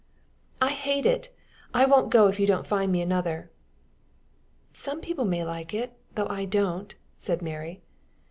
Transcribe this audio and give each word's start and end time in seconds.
"I 0.59 0.71
hate 0.71 1.05
it. 1.05 1.31
I 1.75 1.85
won't 1.85 2.09
go 2.09 2.25
if 2.25 2.39
you 2.39 2.47
don't 2.47 2.65
find 2.65 2.91
me 2.91 3.03
another." 3.03 3.51
"Some 4.73 4.99
people 4.99 5.25
may 5.25 5.43
like 5.45 5.75
it, 5.75 5.93
though 6.15 6.25
I 6.27 6.45
don't," 6.45 6.95
said 7.17 7.43
Mary. 7.43 7.83